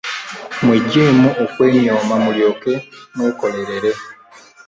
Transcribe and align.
Mweggyeemu 0.65 1.29
okwenyooma 1.43 2.15
mulyoke 2.23 2.73
mwekolerere. 3.15 3.91